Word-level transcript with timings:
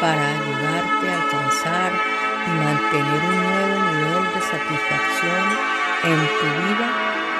para 0.00 0.28
ayudarte 0.28 1.08
a 1.08 1.22
alcanzar 1.22 1.92
y 2.46 2.50
mantener 2.50 3.20
un 3.24 3.38
nuevo 3.44 3.76
nivel 3.92 4.34
de 4.34 4.40
satisfacción 4.40 5.44
en 6.04 6.20
tu 6.38 6.46
vida, 6.62 6.88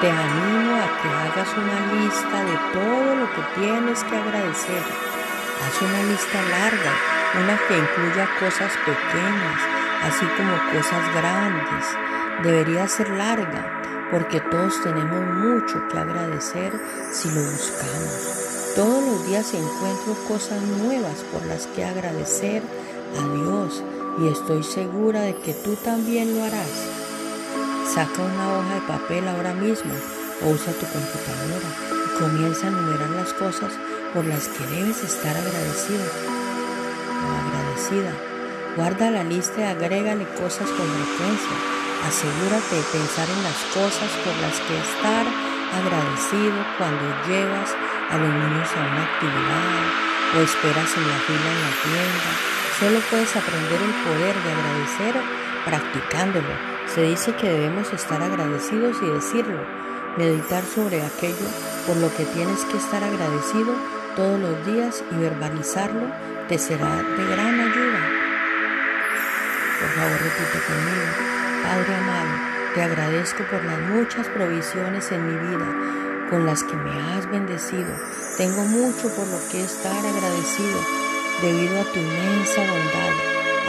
te 0.01 0.09
animo 0.09 0.75
a 0.75 0.87
que 1.01 1.09
hagas 1.09 1.49
una 1.57 1.79
lista 1.93 2.43
de 2.43 2.57
todo 2.73 3.15
lo 3.15 3.33
que 3.33 3.59
tienes 3.59 4.03
que 4.03 4.17
agradecer. 4.17 4.83
Haz 5.63 5.81
una 5.81 6.03
lista 6.03 6.41
larga, 6.49 6.93
una 7.41 7.57
que 7.67 7.77
incluya 7.77 8.27
cosas 8.39 8.71
pequeñas, 8.85 9.61
así 10.03 10.25
como 10.37 10.53
cosas 10.73 11.13
grandes. 11.13 11.85
Debería 12.43 12.87
ser 12.87 13.09
larga, 13.09 13.81
porque 14.11 14.39
todos 14.39 14.81
tenemos 14.81 15.21
mucho 15.21 15.87
que 15.87 15.97
agradecer 15.97 16.73
si 17.11 17.29
lo 17.31 17.41
buscamos. 17.41 18.46
Todos 18.77 19.03
los 19.03 19.25
días 19.25 19.55
encuentro 19.55 20.13
cosas 20.27 20.61
nuevas 20.61 21.25
por 21.33 21.43
las 21.47 21.65
que 21.65 21.83
agradecer 21.83 22.61
a 23.17 23.33
Dios 23.33 23.81
y 24.19 24.27
estoy 24.27 24.61
segura 24.61 25.21
de 25.21 25.35
que 25.35 25.55
tú 25.55 25.75
también 25.77 26.37
lo 26.37 26.43
harás. 26.43 26.85
Saca 27.91 28.21
una 28.21 28.53
hoja 28.53 28.75
de 28.75 28.81
papel 28.81 29.27
ahora 29.29 29.55
mismo 29.55 29.91
o 30.45 30.49
usa 30.51 30.73
tu 30.73 30.85
computadora 30.85 31.69
y 32.05 32.19
comienza 32.19 32.67
a 32.67 32.69
enumerar 32.69 33.09
las 33.09 33.33
cosas 33.33 33.73
por 34.13 34.25
las 34.25 34.47
que 34.47 34.67
debes 34.67 35.03
estar 35.03 35.35
agradecido 35.35 36.05
o 37.25 37.33
agradecida. 37.33 38.13
Guarda 38.75 39.09
la 39.09 39.23
lista 39.23 39.59
y 39.59 39.63
agrégale 39.63 40.27
cosas 40.35 40.69
con 40.69 40.85
frecuencia. 40.85 41.57
Asegúrate 42.07 42.75
de 42.75 42.83
pensar 42.93 43.27
en 43.27 43.41
las 43.41 43.57
cosas 43.73 44.11
por 44.23 44.35
las 44.37 44.59
que 44.61 44.77
estar 44.77 45.56
agradecido 45.73 46.55
cuando 46.77 47.05
llevas 47.27 47.75
a 48.09 48.17
los 48.17 48.29
niños 48.29 48.69
a 48.75 48.79
una 48.79 49.03
actividad 49.03 50.07
o 50.35 50.41
esperas 50.41 50.89
en 50.97 51.07
la 51.07 51.19
fila 51.25 51.49
en 51.51 51.61
la 51.61 51.73
tienda. 51.83 52.31
Solo 52.79 52.99
puedes 53.09 53.35
aprender 53.35 53.81
el 53.81 53.95
poder 54.05 54.35
de 54.43 54.51
agradecer 54.51 55.15
practicándolo. 55.65 56.53
Se 56.93 57.01
dice 57.01 57.35
que 57.35 57.49
debemos 57.49 57.91
estar 57.91 58.21
agradecidos 58.21 58.97
y 59.01 59.07
decirlo. 59.07 59.59
Meditar 60.17 60.63
sobre 60.63 61.05
aquello 61.05 61.47
por 61.85 61.97
lo 61.97 62.13
que 62.15 62.25
tienes 62.25 62.65
que 62.65 62.77
estar 62.77 63.03
agradecido 63.03 63.73
todos 64.15 64.39
los 64.39 64.65
días 64.65 65.03
y 65.11 65.15
verbalizarlo 65.15 66.11
te 66.47 66.57
será 66.57 66.95
de 66.95 67.25
gran 67.25 67.59
ayuda. 67.59 67.99
Por 69.79 69.89
favor, 69.89 70.19
repite 70.23 70.59
conmigo. 70.65 71.37
Padre 71.63 71.95
amado, 71.95 72.56
te 72.77 72.83
agradezco 72.83 73.43
por 73.49 73.63
las 73.65 73.79
muchas 73.89 74.27
provisiones 74.27 75.11
en 75.11 75.25
mi 75.25 75.49
vida 75.49 76.29
con 76.29 76.45
las 76.45 76.61
que 76.61 76.75
me 76.75 76.91
has 76.91 77.27
bendecido. 77.27 77.91
Tengo 78.37 78.61
mucho 78.65 79.09
por 79.15 79.25
lo 79.25 79.39
que 79.49 79.63
estar 79.63 79.97
agradecido 79.97 80.79
debido 81.41 81.81
a 81.81 81.85
tu 81.85 81.97
inmensa 81.97 82.61
bondad. 82.61 83.13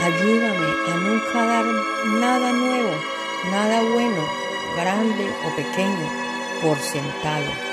Ayúdame 0.05 0.67
a 0.93 0.97
nunca 0.99 1.43
dar 1.43 1.65
nada 2.21 2.53
nuevo, 2.53 2.91
nada 3.51 3.81
bueno, 3.95 4.23
grande 4.77 5.33
o 5.47 5.57
pequeño 5.57 6.13
por 6.61 6.77
sentado 6.79 7.68